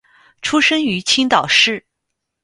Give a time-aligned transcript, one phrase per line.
[0.41, 1.85] 出生于青岛市。